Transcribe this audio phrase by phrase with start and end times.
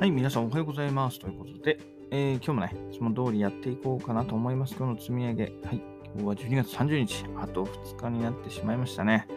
[0.00, 1.18] はい、皆さんおはようございます。
[1.18, 1.78] ということで、
[2.10, 4.74] えー今日もね、いつも通りやっていこうかなと思います。
[4.74, 5.42] 今日の積み上げ。
[5.42, 5.82] はい、
[6.16, 9.28] 今日は12月30日、あと2日になってしまいましたね。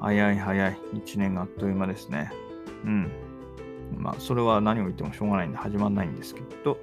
[0.00, 2.32] 早い早い、1年があっという間ですね。
[2.86, 3.12] うん。
[3.98, 6.78] まあ、それは何を言ってもしょうがないんで始まんないんですけど、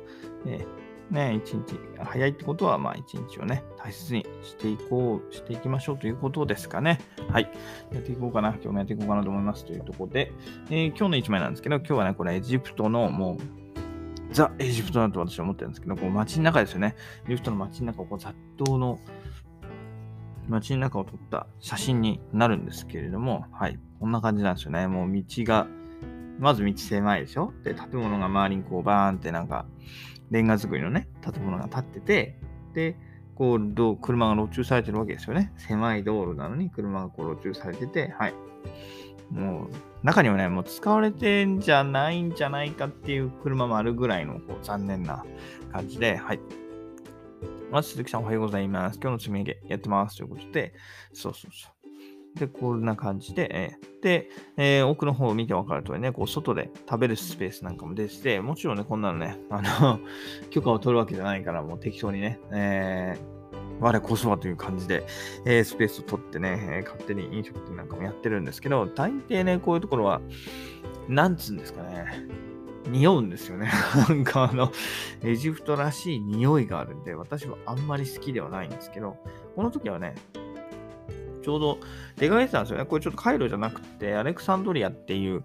[0.46, 6.99] えーね、一日、早いってことは、まあ、一日をね、大切にしていこう、していきましょうということですかね。
[7.29, 7.51] はい。
[7.91, 8.49] やっていこうかな。
[8.49, 10.31] 今日もやっていこうかなと思いますというところで、
[10.69, 13.37] えー今日の一枚なんですけど、今日はね、これエジプトのもう、
[14.33, 16.96] ザ・エジプトだと私は思ってるんですけど、こう街の中ですよね。
[17.27, 18.99] エジプトの街の中をこう雑踏の
[20.49, 23.79] 街の中を撮った写真になるんですけれども、はい。
[23.99, 24.87] こんな感じなんですよね。
[24.87, 25.68] もう道が、
[26.39, 29.65] まず道狭いでしょで、建物が周りにこうバーンってなんか、
[30.32, 32.39] レンガ作りのね、建物が建ってて、
[32.73, 32.97] で、
[33.36, 35.52] こう、どう車が路駐されてるわけですよね。
[35.58, 38.33] 狭い道路なのに車がこう路駐されてて、はい。
[39.30, 39.69] もう、
[40.06, 45.25] 中にはね、もう使われてんじゃないんじゃないかっていう車もあるぐらいの、こう、残念な
[45.72, 46.39] 感じで、はい。
[47.71, 48.99] まず、鈴木さんおはようございます。
[49.02, 50.17] 今日の積み上げやってます。
[50.17, 50.73] ということで、
[51.11, 51.84] そうそうそう。
[52.36, 60.00] で、こんな感じで、えで、えー奥の方を見て分かるとおりね、こう、外で食べるスペースなんかも出てて、もちろんね、こんなのね、あの、
[60.52, 65.05] 許可を取るわけじゃないから、もう適当にね、えー、我こそはという感じで、
[65.45, 70.22] えースペースを取ってね、えー勝手に飲食店なんかもやってるんですけど、大抵ね、こういうところは、
[71.08, 72.05] なんつうんですかね、
[72.89, 73.72] 匂うんですよね。
[74.09, 74.72] なんかあの、
[75.23, 79.17] エジプトらしい匂いがあるんで、私はあんまり好きではないんですけど、
[79.55, 80.16] この時はね、
[81.45, 81.79] ちょうど
[82.17, 82.85] 出かけてたんですよね。
[82.85, 85.43] これちょっとカイロじゃなくて、アレクサンドリアっていう、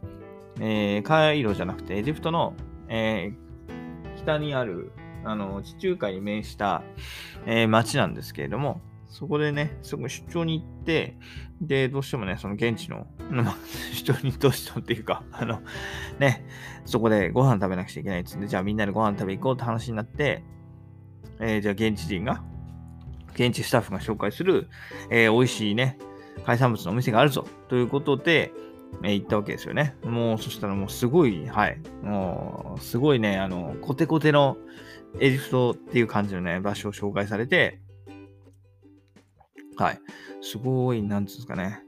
[0.58, 2.54] えーカイロじゃなくて、エジプトの、
[2.88, 3.50] えー
[4.16, 4.92] 北にある、
[5.24, 6.82] あの、地中海に面した、
[7.44, 11.18] えー町なんですけれども、そこでね、そこ出張に行って、
[11.60, 13.56] で、どうしてもね、その現地の、まあ
[13.92, 15.60] 出張にどうしてもっていうか、あの、
[16.18, 16.46] ね、
[16.86, 20.44] そこでご飯食べなくちゃいけないっつって、じゃあみんなでご飯食べ行こうって話になって、
[21.40, 22.42] えーじゃあ現地人が、
[23.34, 24.68] 現地スタッフが紹介する、
[25.10, 25.98] えー美味しいね、
[26.44, 28.52] 海産物のお店があるぞということで、
[29.02, 29.96] えー行ったわけですよね。
[30.04, 34.56] もう、そしたらもうすごい、はい、もう、すごいね、あの、コテコテの
[35.18, 37.80] エジプトっていう感じのね、場所を紹介されて、
[39.76, 40.00] はい、
[40.42, 41.82] すごい、なんつうんですかね、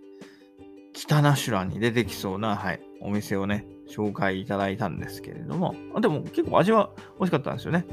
[0.92, 7.86] 北ナシュラに出てきそうな、はい、お店をね、紹介いただいたんですけれども、あでも結構味は美味しかったんですよね。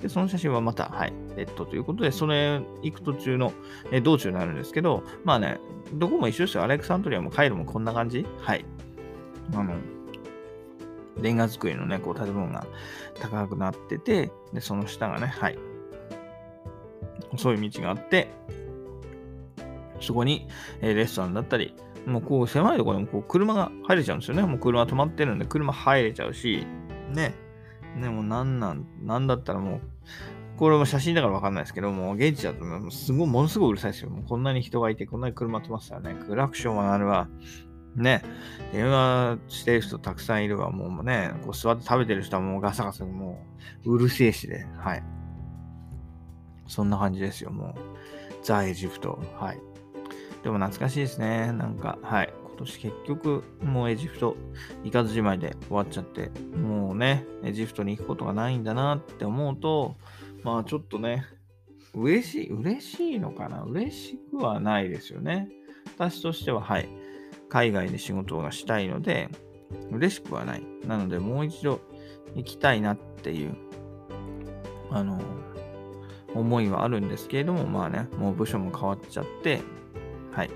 [0.00, 3.52] で、その写真はまた、はい、えっと、ということで、それ行く途中の、
[3.90, 5.58] え道中になるんですけど、まあね、
[5.94, 6.64] どこも一緒ですよ。
[6.64, 8.26] アレクサンドリアもカイロもこんな感じ？
[8.40, 8.64] はい。
[9.54, 9.74] あの、
[11.22, 12.66] レンガ作りのね、こう建物が
[13.20, 15.58] 高くなってて、で、その下がね、はい。
[17.30, 18.28] 細い道があって、
[20.00, 20.46] そこに、
[20.80, 21.74] えレストランだったり、
[22.08, 24.42] もうこう狭いところにもこう車が入れちゃうんですよね。
[24.42, 26.66] もう車止まってるんで車入れちゃうし、
[27.14, 27.34] ね。
[27.96, 29.80] ね、もうなんなん、なんだったらもう、
[30.56, 34.10] これも写真だからわかんないですけど、もう現地だともうすごい、ものすごいうるさいですよ。
[34.10, 37.28] もうこんなに人がいて、こんなに車止まってたらね、クラクションは鳴るわ。
[37.96, 38.22] ね、
[38.72, 40.70] 電話してる人たくさんいるわ。
[40.70, 43.44] もうね、こう座って食べてる人はもうガサガサ、も
[43.84, 45.02] ううるせえしで、はい。
[46.66, 47.80] そんな感じですよ、もう。
[48.42, 49.18] ザ・エジプト。
[49.38, 49.60] はい。
[50.48, 51.52] でも懐かしいですね。
[51.52, 52.32] なんか、はい。
[52.42, 54.34] 今年結局、もうエジプト
[54.82, 59.96] 行かずじまいで終わっちゃって、もうね、エジプトに行くことがないんだなって思うと、
[60.44, 61.26] まあちょっとね、
[61.92, 63.62] 嬉しい、嬉しいのかな？
[63.64, 65.50] 嬉しくはないですよね。
[65.98, 66.88] 私としては、はい。
[67.50, 69.28] 海外で仕事がしたいので、
[69.92, 70.62] 嬉しくはない。
[70.86, 71.82] なので、もう一度
[72.36, 73.54] 行きたいなっていう、
[74.90, 75.20] あの、
[76.34, 79.60] 思いはあるんですけれども、まあね、もう部署も変わっちゃって、
[80.32, 80.50] はい。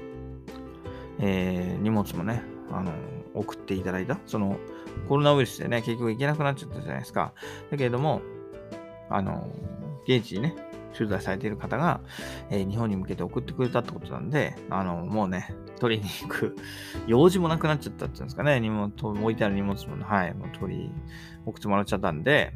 [1.18, 2.92] えー荷物もね、あの、
[3.34, 4.18] 送っていただいた。
[4.26, 4.58] その、
[5.08, 7.32] コロナウイルスでね、結局行けなくなっちゃったじゃないですか。
[7.70, 8.22] だけれども、
[9.10, 9.48] あの、
[10.06, 10.54] 現地にね、
[10.96, 12.00] 取材されている方が、
[12.50, 16.56] えー日本に向けて送ってくれたってことなんで、あの、もうね、取りに行く
[17.06, 20.90] 用事もなくなっちゃったっていうんですかね、荷物、置いてある荷物も、はい、もう取り、
[21.46, 22.54] 送ってもらっちゃったんで、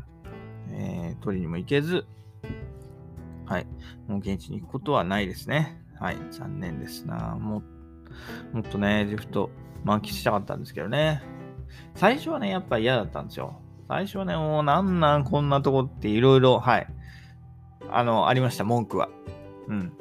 [0.71, 2.07] えー取りにも行けず、
[3.47, 3.67] はい、
[4.07, 5.81] もう現地に行くことはないですね。
[6.01, 7.37] はい、残念ですな。
[7.41, 7.63] も
[8.53, 9.51] もっとね、エジプト
[9.85, 11.23] 満喫したかったんですけどね。
[11.95, 13.61] 最初はね、やっぱ嫌だったんですよ。
[13.89, 16.87] 最初はね、もうなんなんこんなとこっていろいろ、はい、
[17.91, 19.09] あの、ありました、文句は。
[19.69, 19.93] うん。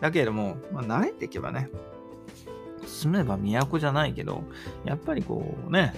[0.00, 1.68] だけれども、まあ、慣れていけばね、
[2.86, 4.42] 住めば都じゃないけど、
[4.84, 5.94] やっぱりこうね、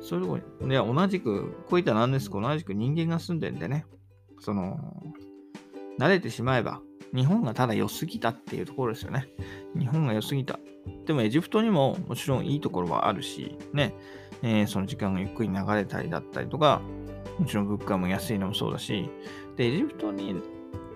[0.00, 3.86] そういうとこに、いや、同じく、こういったなんですか、同じく人間が住んでんでね、
[4.40, 4.78] その、
[5.98, 6.80] 慣れてしまえば、
[7.14, 9.28] 日本がただ良すぎたっていうところですよね。
[9.78, 10.58] 日本が良すぎた。
[11.06, 13.94] でもエジプトにももちろんいいところはあるし、ね、
[14.42, 16.80] えー、その時間がゆっくり流れたりだったりとか、
[17.38, 19.08] もちろん物価も安いのもそうだし、
[19.56, 20.42] で、エジプトに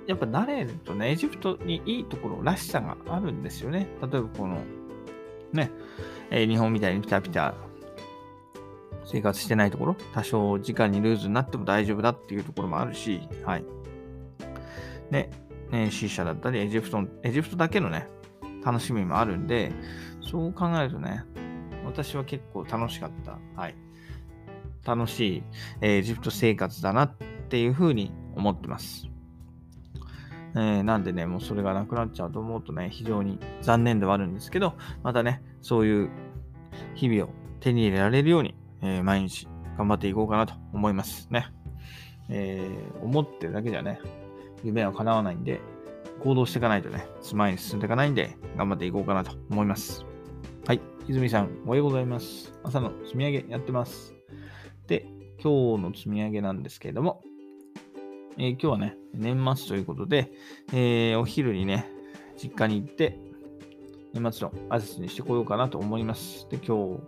[0.06, 3.88] やっぱ慣れるとね、エジプトにいいところらしさがあるんですよね。
[4.00, 4.58] 例えばこの、
[5.52, 5.70] ね、
[6.30, 7.54] えー、日本みたいにピタピタ
[9.04, 13.64] 生活してないところ、多少時間にルーズになっても大丈夫だっていうところもあるし、はい。
[15.10, 15.30] ね、
[15.70, 18.08] ね C 社だったり、エジプト、エジプトだけのね、
[18.64, 19.72] 楽しみもあるんで、
[20.20, 21.24] そう考えるとね、
[21.84, 23.38] 私は結構楽しかった。
[23.60, 23.74] はい。
[24.84, 25.42] 楽しい、
[25.80, 27.12] エジプト生活だなっ
[27.48, 29.08] ていうふうに思ってます。
[30.54, 36.10] えー、なんでね、もうそれがなくなっちゃうと思うとね、非常に残念ではあるんですけど、またね、そういう
[36.94, 41.52] 日々を手に入れられるように、えー、毎日頑張っていこうかなと思いますね。
[42.28, 44.00] えー、思ってるだけじゃね、
[44.64, 45.60] 夢は叶わないんで、
[46.22, 50.04] 行動していかないとね、前に進んでいかないんで、頑張っていこうかなと思います。
[50.66, 50.80] はい。
[51.08, 52.52] 泉さん、おはようございます。
[52.64, 54.14] 朝の積み上げやってます。
[54.88, 55.06] で、
[55.42, 57.22] 今日の積み上げなんですけれども、
[58.38, 60.32] えー、今日はね、年末ということで、
[60.72, 61.90] えー、お昼にね、
[62.36, 63.18] 実家に行って、
[64.12, 66.46] 年末の挨拶にしてこようかなと思います。
[66.50, 67.00] で、今日、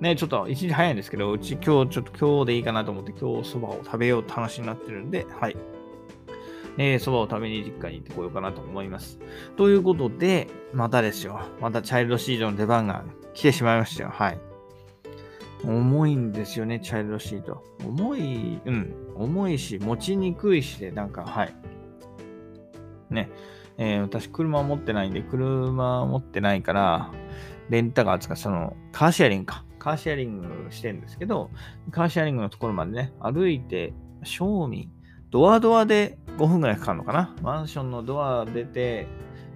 [0.00, 5.56] ね、ちょっと一日早いんですけど、うち今日ちょっと今日でいいかなと思って今日そばを食べようって話になってるんで、はい。
[6.78, 9.18] えー、蕎麦を食べに実家に行ってこようかなと思います。
[9.56, 11.40] ということで、またですよ。
[11.60, 14.10] またチャイルドシートの出番が来てしまいましたよ。
[14.10, 14.38] はい。
[15.64, 17.62] 重いんですよね、チャイルドシート。
[17.84, 21.54] 重い、うん、重いし、持ちにくいしで、なんか、はい。
[23.10, 23.30] ね、
[23.76, 27.10] えー、私、車持ってないんで、車持ってないから、
[27.68, 29.64] レンタカーつか、その、カーシェアリングか。
[29.78, 31.50] カーシェアリングしてんですけど、
[31.90, 34.90] カーシェアリングのところまでね、歩いて、正味、
[35.30, 37.36] ドアドアで5分ぐらいかかるのかな？
[37.42, 39.06] マンションのドア出て、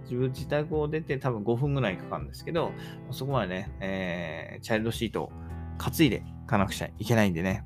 [0.03, 2.73] 自分自宅を出て多分5分ぐらいかかるんですけど、
[3.11, 5.33] そこまでね、えー、チャイルドシートを
[5.79, 7.65] 担いでいかなくちゃいけないんでね。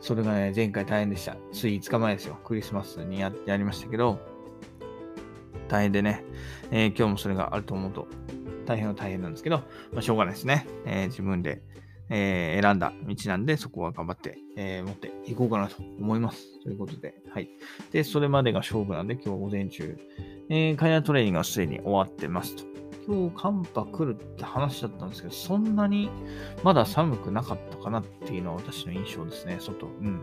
[0.00, 1.36] それがね、前回大変でした。
[1.52, 2.36] つい5日前ですよ。
[2.44, 4.18] クリスマスにややりましたけど、
[5.68, 6.24] 大変でね、
[6.72, 8.08] えー、今日もそれがあると思うと、
[8.66, 9.58] 大変は大変なんですけど、
[9.92, 10.66] まあ、しょうがないですね。
[10.84, 11.62] えー、自分で、
[12.10, 16.60] えー、選んだ道なんで、そこは頑張って、え持っていこうかなと思います。
[16.62, 17.48] ということで、はい。
[17.92, 19.96] で、それまでが勝負なんで、今日午前中、
[20.48, 22.64] えー、カイナトレーニングがすでに終わってますと。
[23.06, 26.10] 今日寒波来るって話だったんですけど、そんなに
[26.64, 29.86] まだ寒くなかったかなっていうのは私の印象ですね、外。
[29.86, 30.20] うん。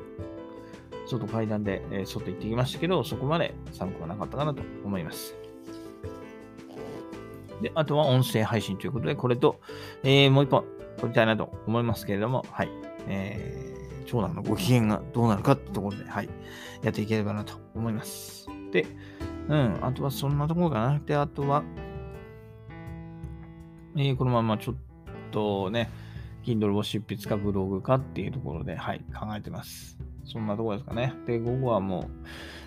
[1.07, 5.35] 外階段で、えー、外行ってきましたけど、そこまで寒くはなかったかなと思います。
[7.61, 9.61] で、あとは音声配信ということで、これと、
[10.03, 12.69] えー、もう一本撮りたいなと思いますけれども、はい。
[13.07, 16.29] えー、長男のご機嫌がどうなるかってところで、はい。
[16.81, 18.47] やっていければなと思います。
[18.71, 18.85] で、
[19.47, 20.99] うん、あとはそんなところかな。
[20.99, 21.63] で、あとは、
[23.95, 24.75] えー、このままちょっ
[25.31, 25.89] とね、
[26.43, 29.97] Kindle を執筆かブログかっていうところで、はい、考えてます。
[30.25, 31.13] そんなところですかね。
[31.25, 32.07] で、午後はもう、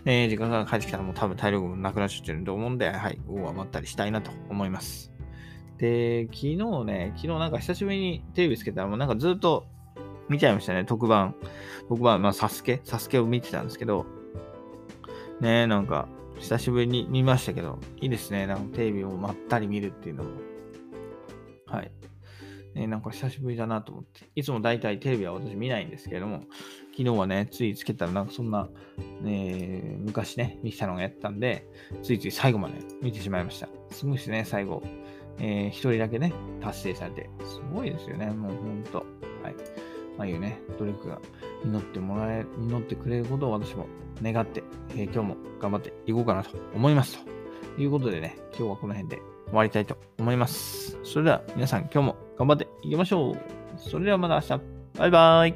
[0.07, 5.13] えー、時間が帰ってきたらもう多分体力もなくなっちゃってると思うんで、はい、午後はまったりしたいなと思います。
[5.81, 9.67] で、昨日ね、昨日なんか久しぶりにテレビつけたらもうなんかずっと
[10.29, 11.35] 見ちゃいましたね、特番。
[11.89, 14.05] 特番、まあ、サスケ、サスケを見てたんですけど、
[15.41, 16.07] ねなんか、
[16.39, 18.47] 久しぶりに見ましたけど、いいですね。
[18.47, 20.31] なんかテレビをまったり見るっていうのも。
[21.67, 21.91] はい。
[22.75, 24.29] ね、なんか久しぶりだなと思って。
[24.37, 26.43] いつも大体テレビは私見ないんですけれども、
[26.91, 28.69] 昨日はね、ついつけたらなんかそんな、
[29.23, 31.67] ね、昔ね、見てたのがやったんで、
[32.03, 33.69] ついつい最後まで見てしまいました。
[33.91, 34.83] すごいですね、最後。
[35.39, 37.31] えー、一人だけね、達成されて。
[37.45, 38.99] すごいですよね、もうほんと。
[39.43, 39.55] はい。
[40.19, 41.19] ああいうね、努力が
[41.65, 43.87] 祈ってもらえ、祈ってくれることを私も
[44.23, 47.19] 願って、えー、今日も頑張っていこうかなと思います。
[47.77, 50.99] ということでね、今日はこの辺で終わりたいと思います。
[51.03, 53.37] それでは皆さん今日も頑張っていきましょう。
[53.79, 54.65] それではまた明日。
[54.99, 55.55] バイバイ。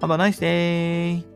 [0.00, 1.29] Have a nice day.